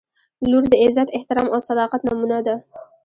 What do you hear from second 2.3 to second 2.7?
ده.